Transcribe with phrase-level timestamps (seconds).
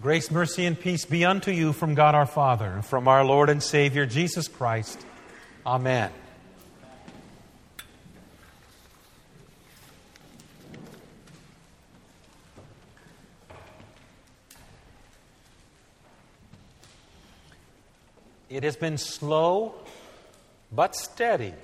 [0.00, 3.50] Grace, mercy, and peace be unto you from God our Father and from our Lord
[3.50, 5.04] and Savior Jesus Christ.
[5.66, 6.12] Amen.
[18.48, 19.74] It has been slow
[20.70, 21.54] but steady.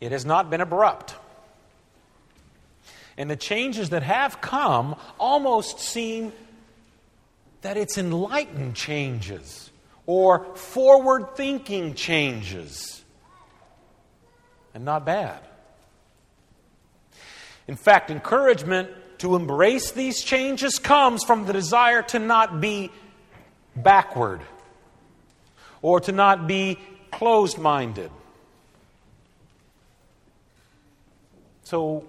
[0.00, 1.15] It has not been abrupt.
[3.18, 6.32] And the changes that have come almost seem
[7.62, 9.70] that it's enlightened changes
[10.06, 13.02] or forward thinking changes.
[14.74, 15.40] And not bad.
[17.66, 22.90] In fact, encouragement to embrace these changes comes from the desire to not be
[23.74, 24.42] backward
[25.82, 26.78] or to not be
[27.10, 28.10] closed minded.
[31.64, 32.04] So,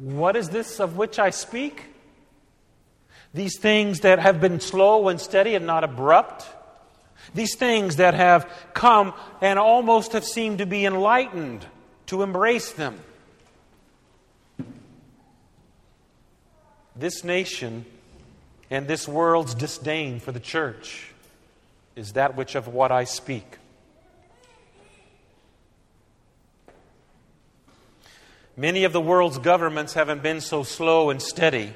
[0.00, 1.84] what is this of which I speak?
[3.32, 6.46] These things that have been slow and steady and not abrupt.
[7.34, 11.66] These things that have come and almost have seemed to be enlightened
[12.06, 13.00] to embrace them.
[16.96, 17.86] This nation
[18.70, 21.12] and this world's disdain for the church
[21.96, 23.58] is that which of what I speak.
[28.56, 31.72] Many of the world's governments haven't been so slow and steady.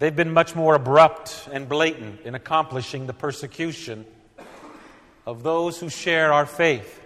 [0.00, 4.04] They've been much more abrupt and blatant in accomplishing the persecution
[5.24, 7.00] of those who share our faith.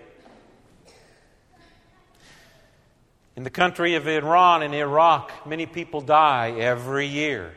[3.36, 7.52] In the country of Iran and Iraq, many people die every year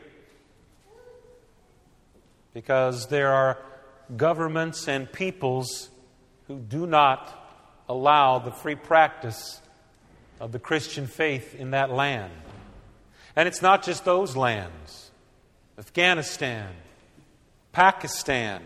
[2.52, 3.56] because there are
[4.14, 5.88] governments and peoples
[6.48, 7.32] who do not
[7.88, 9.62] allow the free practice
[10.40, 12.32] of the Christian faith in that land.
[13.34, 15.10] And it's not just those lands
[15.78, 16.68] Afghanistan,
[17.72, 18.62] Pakistan,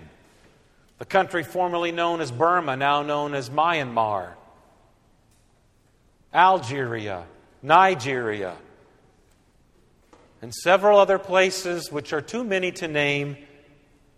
[0.98, 4.30] the country formerly known as Burma, now known as Myanmar,
[6.32, 7.24] Algeria,
[7.62, 8.56] Nigeria,
[10.40, 13.36] and several other places which are too many to name,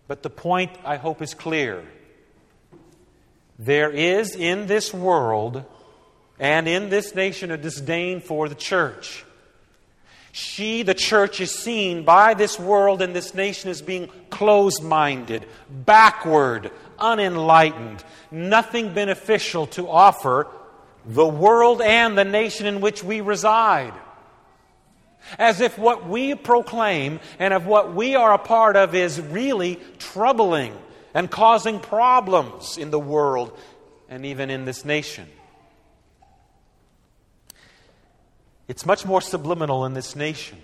[0.07, 1.83] but the point I hope is clear.
[3.59, 5.65] There is in this world
[6.39, 9.23] and in this nation a disdain for the church.
[10.31, 15.45] She, the church, is seen by this world and this nation as being closed minded,
[15.69, 20.47] backward, unenlightened, nothing beneficial to offer
[21.05, 23.93] the world and the nation in which we reside.
[25.39, 29.79] As if what we proclaim and of what we are a part of is really
[29.99, 30.77] troubling
[31.13, 33.57] and causing problems in the world
[34.09, 35.27] and even in this nation.
[38.67, 40.57] It's much more subliminal in this nation.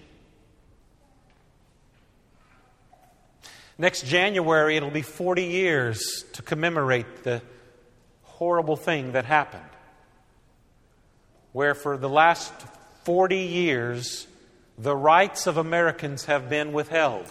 [3.77, 7.41] Next January, it'll be 40 years to commemorate the
[8.23, 9.63] horrible thing that happened.
[11.51, 12.53] Where for the last
[13.03, 14.27] 40 years,
[14.77, 17.25] the rights of Americans have been withheld.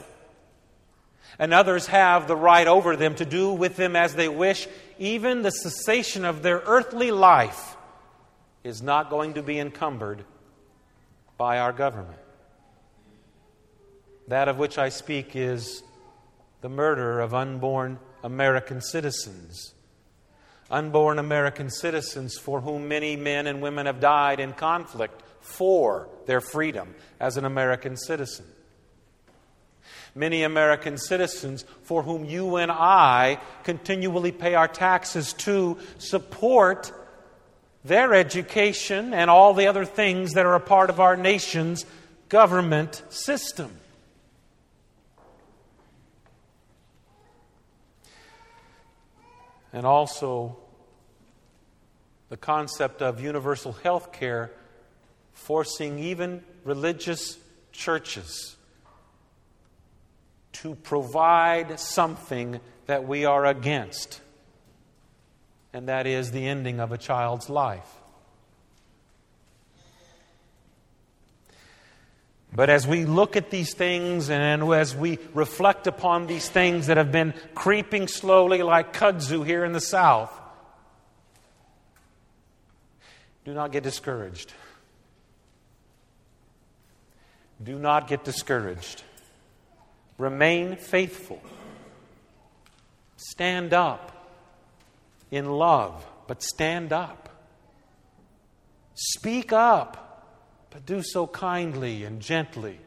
[1.38, 4.69] And others have the right over them to do with them as they wish.
[4.98, 7.76] Even the cessation of their earthly life
[8.62, 10.25] is not going to be encumbered
[11.41, 12.19] by our government.
[14.28, 15.83] That of which I speak is
[16.61, 19.73] the murder of unborn American citizens.
[20.71, 26.43] Unborn American citizens for whom many men and women have died in conflict for their
[26.43, 28.45] freedom as an American citizen.
[30.15, 36.93] Many American citizens for whom you and I continually pay our taxes to support
[37.85, 41.87] their education, and all the other things that are a part of our nation's
[42.29, 43.73] government system.
[49.73, 50.59] And also
[52.29, 54.51] the concept of universal health care
[55.33, 57.38] forcing even religious
[57.73, 58.56] churches
[60.53, 64.21] to provide something that we are against
[65.72, 67.88] and that is the ending of a child's life.
[72.52, 76.96] But as we look at these things and as we reflect upon these things that
[76.96, 80.32] have been creeping slowly like kudzu here in the south,
[83.44, 84.52] do not get discouraged.
[87.62, 89.05] Do not get discouraged.
[90.19, 91.40] Remain faithful.
[93.16, 94.19] Stand up
[95.31, 97.29] in love, but stand up.
[98.94, 100.27] Speak up,
[100.71, 102.79] but do so kindly and gently.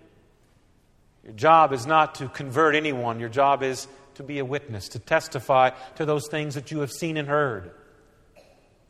[1.23, 4.99] Your job is not to convert anyone, your job is to be a witness, to
[4.99, 7.71] testify to those things that you have seen and heard,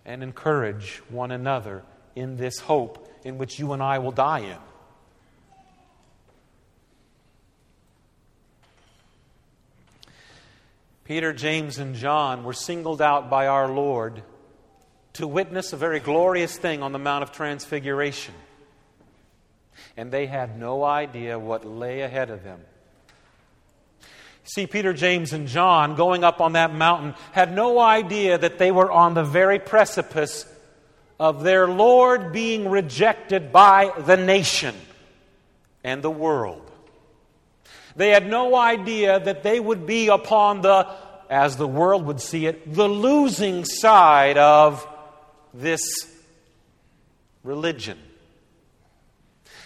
[0.05, 1.83] and encourage one another
[2.15, 4.57] in this hope in which you and I will die in.
[11.05, 14.23] Peter, James, and John were singled out by our Lord
[15.13, 18.33] to witness a very glorious thing on the Mount of Transfiguration.
[19.97, 22.61] And they had no idea what lay ahead of them.
[24.45, 28.71] See, Peter, James, and John going up on that mountain had no idea that they
[28.71, 30.45] were on the very precipice
[31.19, 34.75] of their Lord being rejected by the nation
[35.83, 36.69] and the world.
[37.95, 40.87] They had no idea that they would be upon the,
[41.29, 44.87] as the world would see it, the losing side of
[45.53, 45.81] this
[47.43, 47.99] religion.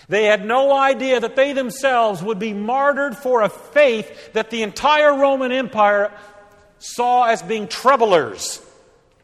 [0.09, 4.63] They had no idea that they themselves would be martyred for a faith that the
[4.63, 6.11] entire Roman Empire
[6.79, 8.61] saw as being troublers,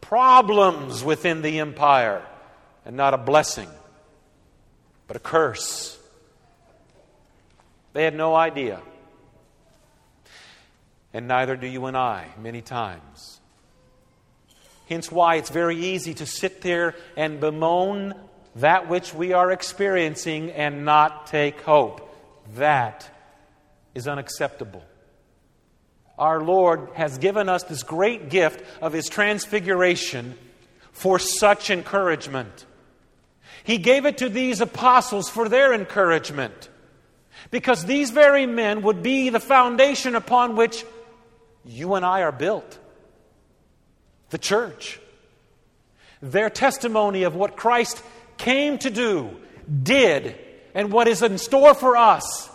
[0.02, 2.22] problems within the empire,
[2.86, 3.70] and not a blessing,
[5.08, 5.98] but a curse.
[7.94, 8.82] They had no idea
[11.14, 13.40] and neither do you and I many times.
[14.90, 18.16] Hence, why it's very easy to sit there and bemoan
[18.56, 22.10] that which we are experiencing and not take hope.
[22.56, 23.10] That
[23.96, 24.84] is unacceptable.
[26.18, 30.38] Our Lord has given us this great gift of His transfiguration
[30.92, 32.66] for such encouragement.
[33.64, 36.70] He gave it to these apostles for their encouragement.
[37.50, 40.86] Because these very men would be the foundation upon which
[41.66, 42.78] you and I are built.
[44.30, 45.00] The church.
[46.22, 48.02] Their testimony of what Christ
[48.38, 49.30] came to do,
[49.84, 50.38] did,
[50.74, 52.50] and what is in store for us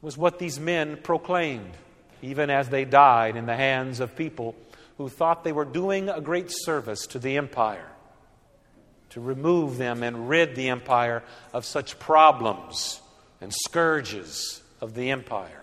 [0.00, 1.72] was what these men proclaimed,
[2.20, 4.54] even as they died in the hands of people
[4.98, 7.88] who thought they were doing a great service to the empire,
[9.10, 11.22] to remove them and rid the empire
[11.52, 13.00] of such problems
[13.40, 15.61] and scourges of the empire.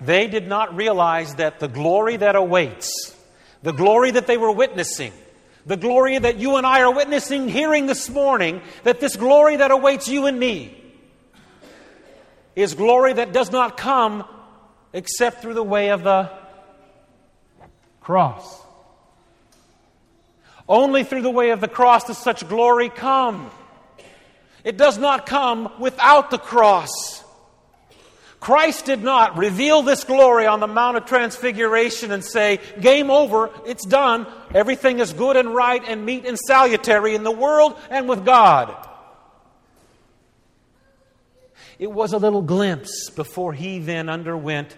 [0.00, 3.16] They did not realize that the glory that awaits,
[3.62, 5.12] the glory that they were witnessing,
[5.64, 9.70] the glory that you and I are witnessing, hearing this morning, that this glory that
[9.70, 10.76] awaits you and me
[12.54, 14.24] is glory that does not come
[14.92, 16.30] except through the way of the
[18.00, 18.62] cross.
[20.68, 23.50] Only through the way of the cross does such glory come.
[24.64, 27.15] It does not come without the cross.
[28.46, 33.50] Christ did not reveal this glory on the Mount of Transfiguration and say, Game over,
[33.66, 38.08] it's done, everything is good and right and meet and salutary in the world and
[38.08, 38.72] with God.
[41.80, 44.76] It was a little glimpse before he then underwent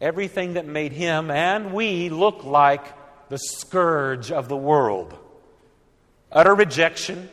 [0.00, 2.86] everything that made him and we look like
[3.28, 5.14] the scourge of the world.
[6.32, 7.28] Utter rejection,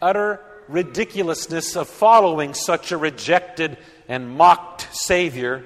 [0.00, 3.76] utter ridiculousness of following such a rejected
[4.08, 5.64] and mocked Savior,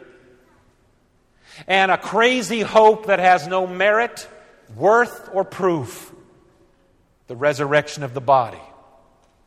[1.67, 4.29] and a crazy hope that has no merit,
[4.75, 6.13] worth, or proof
[7.27, 8.61] the resurrection of the body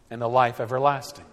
[0.10, 1.26] and the life everlasting.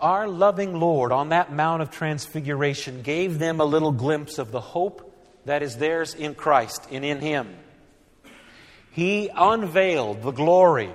[0.00, 4.60] Our loving Lord on that Mount of Transfiguration gave them a little glimpse of the
[4.60, 5.12] hope
[5.44, 7.48] that is theirs in Christ and in Him.
[8.98, 10.92] He unveiled the glory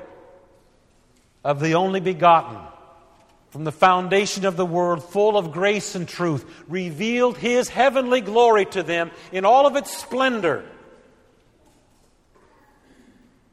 [1.42, 2.58] of the only begotten
[3.50, 8.66] from the foundation of the world, full of grace and truth, revealed His heavenly glory
[8.66, 10.66] to them in all of its splendor.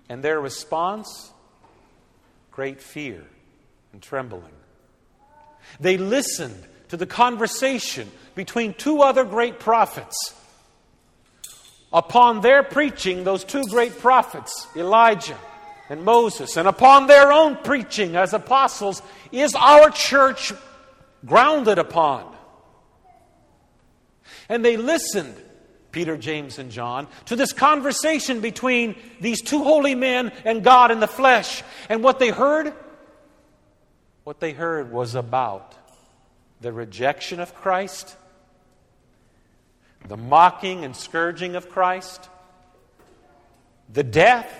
[0.09, 1.31] And their response?
[2.51, 3.23] Great fear
[3.93, 4.51] and trembling.
[5.79, 10.35] They listened to the conversation between two other great prophets
[11.93, 15.39] Upon their preaching, those two great prophets, Elijah
[15.89, 20.53] and Moses, and upon their own preaching as apostles, is our church
[21.27, 22.33] grounded upon.
[24.49, 25.35] And they listened,
[25.91, 31.01] Peter, James, and John, to this conversation between these two holy men and God in
[31.01, 31.65] the flesh.
[31.89, 32.73] And what they heard,
[34.23, 35.75] what they heard was about
[36.61, 38.17] the rejection of Christ
[40.07, 42.29] the mocking and scourging of Christ,
[43.93, 44.53] the death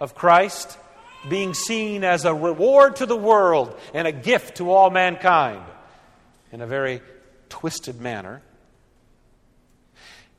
[0.00, 0.78] of Christ
[1.28, 5.62] being seen as a reward to the world and a gift to all mankind
[6.52, 7.02] in a very
[7.48, 8.42] twisted manner.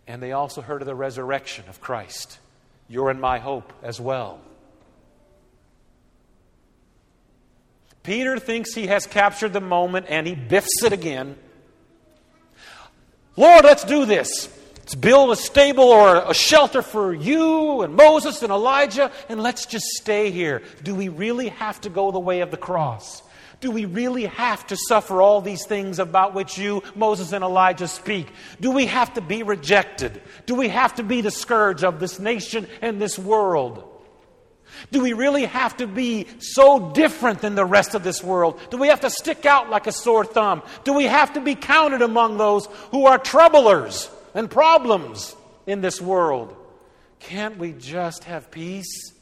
[0.08, 2.40] And they also heard of the resurrection of Christ.
[2.88, 4.40] You're in my hope as well.
[8.02, 11.36] Peter thinks he has captured the moment and he biffs it again.
[13.36, 14.50] Lord, let's do this.
[14.78, 19.66] Let's build a stable or a shelter for you and Moses and Elijah, and let's
[19.66, 20.64] just stay here.
[20.84, 23.22] Do we really have to go the way of the cross?
[23.62, 27.88] Do we really have to suffer all these things about which you, Moses, and Elijah
[27.88, 28.28] speak?
[28.62, 30.22] Do we have to be rejected?
[30.46, 33.89] Do we have to be the scourge of this nation and this world?
[34.92, 38.60] Do we really have to be so different than the rest of this world?
[38.70, 40.64] Do we have to stick out like a sore thumb?
[40.84, 45.36] Do we have to be counted among those who are troublers and problems
[45.68, 46.56] in this world?
[47.20, 49.14] Can't we just have peace?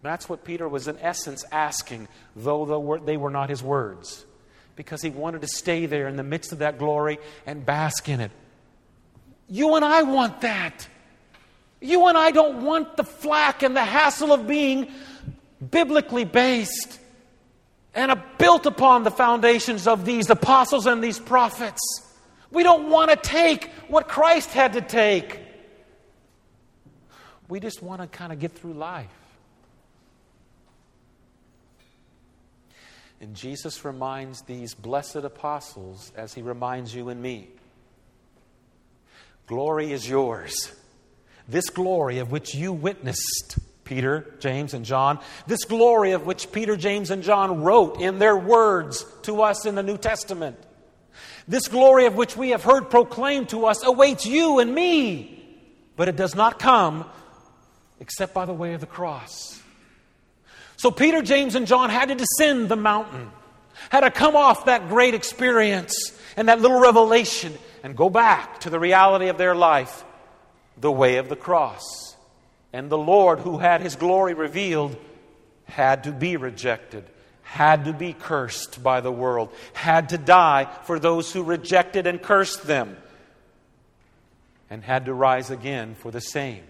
[0.00, 4.24] That's what Peter was, in essence, asking, though they were not his words,
[4.76, 8.20] because he wanted to stay there in the midst of that glory and bask in
[8.20, 8.30] it.
[9.48, 10.86] You and I want that.
[11.80, 14.90] You and I don't want the flack and the hassle of being
[15.70, 16.98] biblically based
[17.94, 21.80] and built upon the foundations of these apostles and these prophets.
[22.50, 25.40] We don't want to take what Christ had to take.
[27.48, 29.08] We just want to kind of get through life.
[33.20, 37.48] And Jesus reminds these blessed apostles as he reminds you and me
[39.46, 40.72] glory is yours.
[41.48, 46.76] This glory of which you witnessed, Peter, James, and John, this glory of which Peter,
[46.76, 50.58] James, and John wrote in their words to us in the New Testament,
[51.48, 55.34] this glory of which we have heard proclaimed to us awaits you and me.
[55.96, 57.06] But it does not come
[58.00, 59.60] except by the way of the cross.
[60.76, 63.30] So Peter, James, and John had to descend the mountain,
[63.90, 68.70] had to come off that great experience and that little revelation and go back to
[68.70, 70.04] the reality of their life
[70.80, 72.16] the way of the cross.
[72.72, 74.96] And the Lord, who had his glory revealed,
[75.64, 77.04] had to be rejected,
[77.42, 82.22] had to be cursed by the world, had to die for those who rejected and
[82.22, 82.96] cursed them,
[84.70, 86.62] and had to rise again for the same.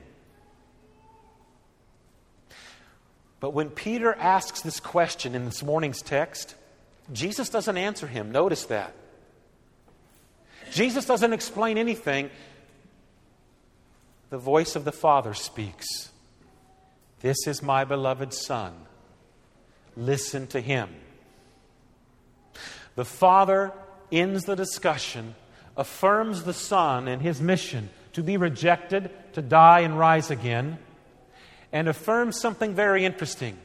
[3.40, 6.54] But when Peter asks this question in this morning's text,
[7.12, 8.32] Jesus doesn't answer him.
[8.32, 8.94] Notice that.
[10.72, 12.30] Jesus doesn't explain anything
[14.30, 16.10] the voice of the Father speaks
[17.20, 18.74] This is my beloved Son.
[19.96, 20.88] Listen to him.
[22.94, 23.72] The Father
[24.12, 25.34] ends the discussion,
[25.76, 30.78] affirms the Son and his mission to be rejected, to die, and rise again,
[31.72, 33.56] and affirms something very interesting.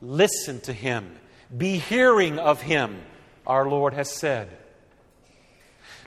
[0.00, 1.16] Listen to him.
[1.56, 3.00] Be hearing of him,
[3.46, 4.48] our Lord has said.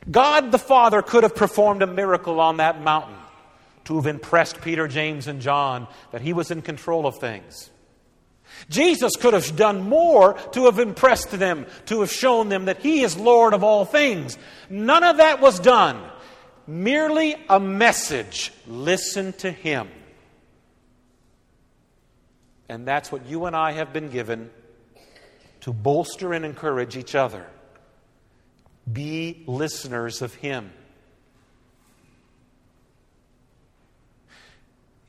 [0.09, 3.15] God the Father could have performed a miracle on that mountain
[3.89, 7.71] to have impressed Peter, James, and John that he was in control of things.
[8.69, 13.01] Jesus could have done more to have impressed them, to have shown them that he
[13.01, 14.37] is Lord of all things.
[14.69, 16.07] None of that was done.
[16.67, 18.53] Merely a message.
[18.67, 19.89] Listen to him.
[22.69, 24.51] And that's what you and I have been given
[25.61, 27.47] to bolster and encourage each other.
[28.93, 30.73] Be listeners of him.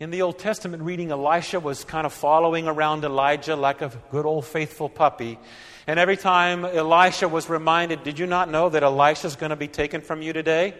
[0.00, 4.24] In the Old Testament reading, Elisha was kind of following around Elijah like a good
[4.24, 5.38] old faithful puppy.
[5.86, 9.56] And every time Elisha was reminded, Did you not know that Elisha is going to
[9.56, 10.72] be taken from you today?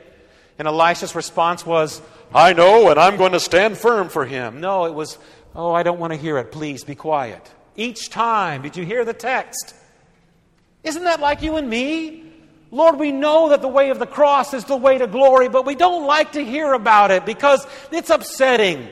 [0.58, 2.00] And Elisha's response was,
[2.32, 4.62] I know, and I'm going to stand firm for him.
[4.62, 5.18] No, it was,
[5.54, 6.50] Oh, I don't want to hear it.
[6.50, 7.46] Please be quiet.
[7.76, 9.74] Each time, did you hear the text?
[10.82, 12.24] Isn't that like you and me?
[12.70, 15.66] Lord, we know that the way of the cross is the way to glory, but
[15.66, 18.88] we don't like to hear about it because it's upsetting.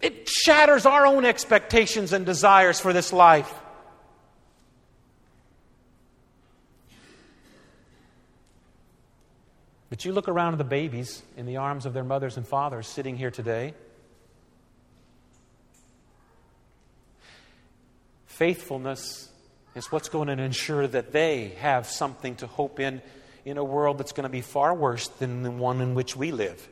[0.00, 3.52] It shatters our own expectations and desires for this life.
[9.90, 12.86] But you look around at the babies in the arms of their mothers and fathers
[12.86, 13.74] sitting here today.
[18.26, 19.30] Faithfulness
[19.74, 23.02] is what's going to ensure that they have something to hope in
[23.44, 26.30] in a world that's going to be far worse than the one in which we
[26.30, 26.68] live.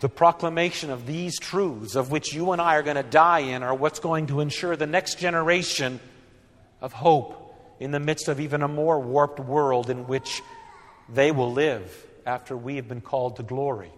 [0.00, 3.62] The proclamation of these truths, of which you and I are going to die in,
[3.62, 6.00] are what's going to ensure the next generation
[6.80, 10.42] of hope in the midst of even a more warped world in which
[11.08, 13.90] they will live after we have been called to glory.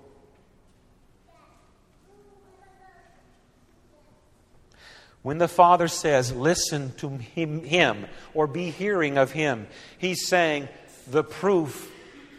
[5.23, 9.67] When the Father says, listen to him, or be hearing of him,
[9.99, 10.69] he's saying,
[11.09, 11.91] the proof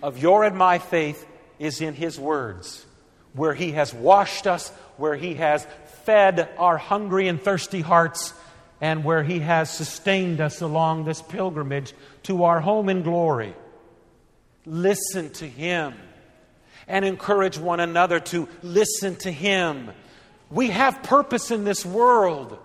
[0.01, 1.25] of your and my faith
[1.59, 2.85] is in his words,
[3.33, 5.65] where he has washed us, where he has
[6.03, 8.33] fed our hungry and thirsty hearts,
[8.81, 11.93] and where he has sustained us along this pilgrimage
[12.23, 13.53] to our home in glory.
[14.65, 15.93] Listen to him
[16.87, 19.91] and encourage one another to listen to him.
[20.49, 22.57] We have purpose in this world.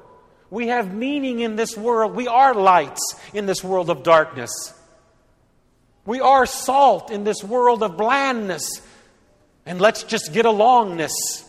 [0.50, 2.14] We have meaning in this world.
[2.14, 4.72] We are lights in this world of darkness.
[6.06, 8.80] We are salt in this world of blandness.
[9.66, 11.44] And let's just get alongness.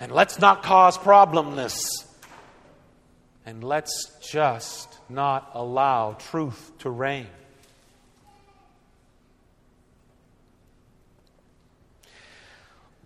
[0.00, 1.80] And let's not cause problemness.
[3.44, 7.26] And let's just not allow truth to reign.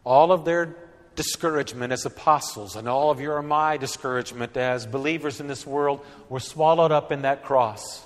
[0.05, 0.77] All of their
[1.15, 6.05] discouragement as apostles and all of your and my discouragement as believers in this world
[6.29, 8.05] were swallowed up in that cross.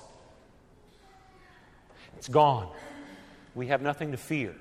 [2.17, 2.69] It's gone.
[3.55, 4.55] We have nothing to fear.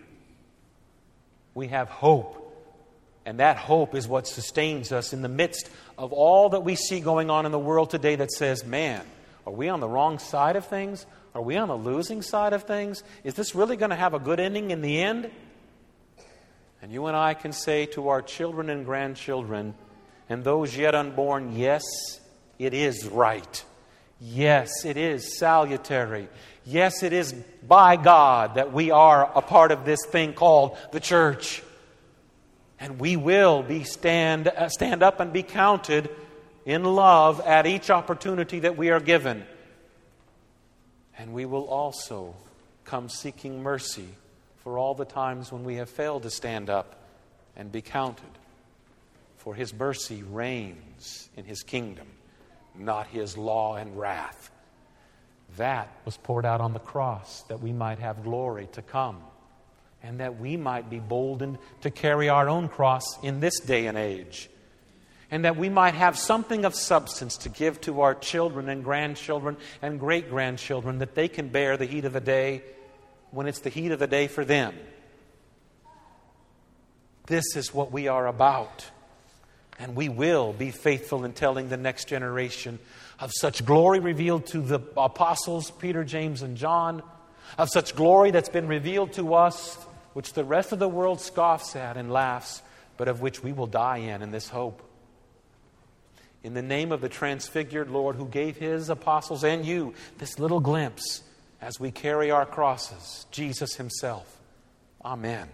[1.57, 2.43] We have hope.
[3.25, 7.01] And that hope is what sustains us in the midst of all that we see
[7.01, 9.03] going on in the world today that says, man,
[9.47, 11.07] are we on the wrong side of things?
[11.35, 13.03] Are we on the losing side of things?
[13.25, 15.31] Is this really going to have a good ending in the end?
[16.83, 19.75] And you and I can say to our children and grandchildren
[20.29, 21.83] and those yet unborn, yes,
[22.59, 23.65] it is right.
[24.21, 26.29] Yes, it is salutary.
[26.65, 31.01] Yes, it is by God that we are a part of this thing called the
[31.01, 31.63] church.
[32.81, 36.11] And we will be stand, uh, stand up and be counted
[36.65, 39.45] in love at each opportunity that we are given.
[41.19, 42.35] And we will also
[42.85, 44.09] come seeking mercy
[44.63, 46.97] for all the times when we have failed to stand up
[47.57, 48.25] and be counted.
[49.37, 52.09] For his mercy reigns in his kingdom,
[52.79, 54.51] not his law and wrath.
[55.57, 59.23] That was poured out on the cross that we might have glory to come
[60.03, 63.97] and that we might be boldened to carry our own cross in this day and
[63.97, 64.49] age.
[65.31, 69.57] And that we might have something of substance to give to our children and grandchildren
[69.83, 72.63] and great grandchildren that they can bear the heat of the day
[73.33, 74.75] when it's the heat of the day for them.
[77.27, 78.89] This is what we are about.
[79.79, 82.79] And we will be faithful in telling the next generation
[83.21, 87.03] of such glory revealed to the apostles, Peter, James, and John,
[87.59, 89.77] of such glory that's been revealed to us,
[90.15, 92.63] which the rest of the world scoffs at and laughs,
[92.97, 94.83] but of which we will die in in this hope.
[96.43, 100.61] In the name of the transfigured Lord who gave his apostles and you this little
[100.61, 101.23] glimpse
[101.61, 104.41] as we carry our crosses, Jesus Himself.
[105.05, 105.49] Amen.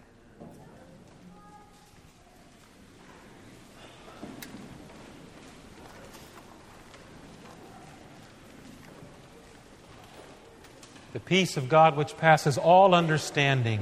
[11.12, 13.81] The peace of God, which passes all understanding,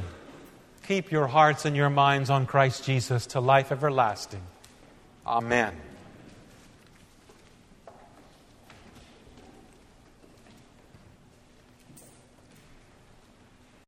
[0.86, 4.42] keep your hearts and your minds on Christ Jesus to life everlasting.
[5.26, 5.74] Amen.